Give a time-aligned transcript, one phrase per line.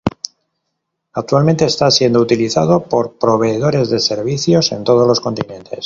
[1.13, 5.79] Actualmente está siendo utilizado por proveedores de servicios en todos los continentes.